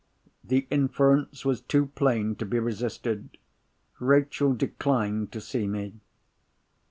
[0.43, 3.37] The inference was too plain to be resisted.
[3.99, 5.93] Rachel declined to see me.